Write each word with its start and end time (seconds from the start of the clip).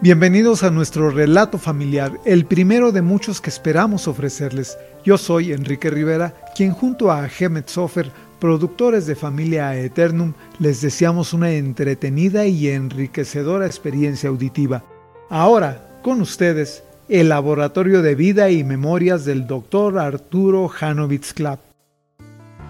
Bienvenidos 0.00 0.64
a 0.64 0.70
nuestro 0.70 1.08
relato 1.08 1.56
familiar, 1.56 2.20
el 2.24 2.46
primero 2.46 2.90
de 2.90 3.00
muchos 3.00 3.40
que 3.40 3.48
esperamos 3.48 4.08
ofrecerles. 4.08 4.76
Yo 5.04 5.16
soy 5.16 5.52
Enrique 5.52 5.88
Rivera, 5.88 6.34
quien 6.54 6.72
junto 6.72 7.12
a 7.12 7.28
Hemet 7.28 7.68
Sofer, 7.68 8.10
productores 8.40 9.06
de 9.06 9.14
Familia 9.14 9.74
Eternum, 9.78 10.34
les 10.58 10.80
deseamos 10.82 11.32
una 11.32 11.52
entretenida 11.52 12.44
y 12.44 12.68
enriquecedora 12.68 13.66
experiencia 13.66 14.28
auditiva. 14.28 14.84
Ahora, 15.30 16.00
con 16.02 16.20
ustedes, 16.20 16.82
el 17.08 17.28
Laboratorio 17.28 18.02
de 18.02 18.16
Vida 18.16 18.50
y 18.50 18.64
Memorias 18.64 19.24
del 19.24 19.46
Dr. 19.46 19.98
Arturo 20.00 20.70
Hanovitz 20.78 21.32
Club. 21.32 21.60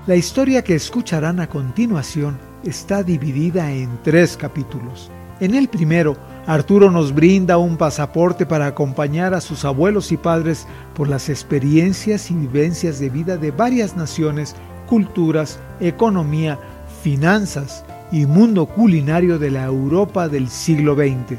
La 0.07 0.15
historia 0.15 0.63
que 0.63 0.75
escucharán 0.75 1.41
a 1.41 1.49
continuación 1.49 2.39
está 2.65 3.03
dividida 3.03 3.73
en 3.73 3.99
tres 4.05 4.37
capítulos. 4.37 5.11
En 5.41 5.55
el 5.55 5.69
primero, 5.69 6.17
Arturo 6.47 6.91
nos 6.91 7.13
brinda 7.13 7.59
un 7.59 7.77
pasaporte 7.77 8.47
para 8.47 8.67
acompañar 8.67 9.35
a 9.35 9.41
sus 9.41 9.65
abuelos 9.65 10.13
y 10.13 10.17
padres 10.17 10.67
por 10.95 11.09
las 11.09 11.29
experiencias 11.29 12.31
y 12.31 12.35
vivencias 12.35 13.01
de 13.01 13.11
vida 13.11 13.37
de 13.37 13.51
varias 13.51 13.97
naciones, 13.97 14.55
culturas, 14.87 15.59
economía, 15.81 16.59
finanzas 17.03 17.85
y 18.13 18.27
mundo 18.27 18.67
culinario 18.67 19.39
de 19.39 19.51
la 19.51 19.65
Europa 19.65 20.29
del 20.29 20.49
siglo 20.49 20.95
XX. 20.95 21.39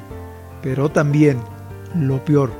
Pero 0.61 0.89
también, 0.89 1.37
lo 1.97 2.23
peor, 2.25 2.51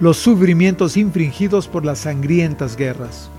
los 0.00 0.16
sufrimientos 0.16 0.96
infringidos 0.96 1.68
por 1.68 1.84
las 1.84 2.00
sangrientas 2.00 2.76
guerras. 2.76 3.30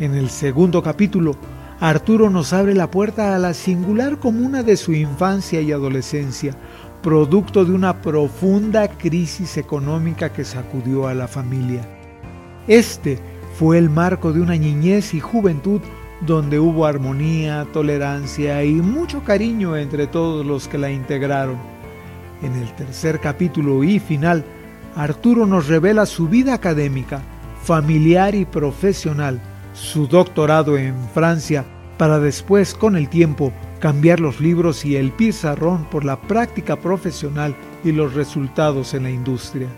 En 0.00 0.14
el 0.14 0.30
segundo 0.30 0.82
capítulo, 0.82 1.34
Arturo 1.80 2.28
nos 2.28 2.52
abre 2.52 2.74
la 2.74 2.90
puerta 2.90 3.36
a 3.36 3.38
la 3.38 3.54
singular 3.54 4.18
comuna 4.18 4.64
de 4.64 4.76
su 4.76 4.92
infancia 4.94 5.60
y 5.60 5.70
adolescencia, 5.70 6.56
producto 7.02 7.64
de 7.64 7.72
una 7.72 8.02
profunda 8.02 8.88
crisis 8.88 9.56
económica 9.56 10.32
que 10.32 10.44
sacudió 10.44 11.06
a 11.06 11.14
la 11.14 11.28
familia. 11.28 11.82
Este 12.66 13.20
fue 13.56 13.78
el 13.78 13.90
marco 13.90 14.32
de 14.32 14.40
una 14.40 14.56
niñez 14.56 15.14
y 15.14 15.20
juventud 15.20 15.80
donde 16.20 16.58
hubo 16.58 16.84
armonía, 16.84 17.64
tolerancia 17.72 18.64
y 18.64 18.72
mucho 18.72 19.22
cariño 19.22 19.76
entre 19.76 20.08
todos 20.08 20.44
los 20.44 20.66
que 20.66 20.78
la 20.78 20.90
integraron. 20.90 21.58
En 22.42 22.54
el 22.54 22.74
tercer 22.74 23.20
capítulo 23.20 23.84
y 23.84 24.00
final, 24.00 24.44
Arturo 24.96 25.46
nos 25.46 25.68
revela 25.68 26.06
su 26.06 26.28
vida 26.28 26.54
académica, 26.54 27.22
familiar 27.62 28.34
y 28.34 28.44
profesional, 28.44 29.40
su 29.78 30.08
doctorado 30.08 30.76
en 30.76 30.94
Francia, 31.14 31.64
para 31.98 32.18
después, 32.18 32.74
con 32.74 32.96
el 32.96 33.08
tiempo, 33.08 33.52
cambiar 33.78 34.18
los 34.18 34.40
libros 34.40 34.84
y 34.84 34.96
el 34.96 35.12
pizarrón 35.12 35.84
por 35.84 36.04
la 36.04 36.20
práctica 36.20 36.76
profesional 36.76 37.54
y 37.84 37.92
los 37.92 38.14
resultados 38.14 38.92
en 38.94 39.04
la 39.04 39.10
industria. 39.10 39.68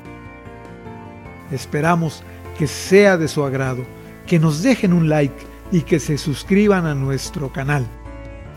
Esperamos 1.50 2.22
que 2.58 2.66
sea 2.66 3.18
de 3.18 3.28
su 3.28 3.44
agrado, 3.44 3.82
que 4.26 4.38
nos 4.38 4.62
dejen 4.62 4.92
un 4.92 5.08
like 5.08 5.34
y 5.70 5.82
que 5.82 6.00
se 6.00 6.16
suscriban 6.16 6.86
a 6.86 6.94
nuestro 6.94 7.52
canal. 7.52 7.86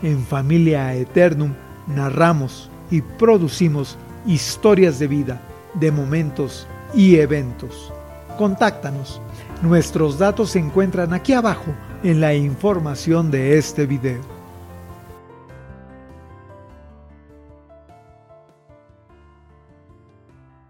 En 0.02 0.24
Familia 0.24 0.94
Eternum 0.94 1.52
narramos 1.86 2.70
y 2.90 3.02
producimos 3.02 3.98
historias 4.26 4.98
de 4.98 5.08
vida, 5.08 5.42
de 5.74 5.90
momentos 5.90 6.66
y 6.94 7.16
eventos. 7.16 7.92
Contáctanos. 8.36 9.20
Nuestros 9.62 10.18
datos 10.18 10.50
se 10.50 10.58
encuentran 10.58 11.14
aquí 11.14 11.32
abajo 11.32 11.74
en 12.02 12.20
la 12.20 12.34
información 12.34 13.30
de 13.30 13.56
este 13.56 13.86
video. 13.86 14.33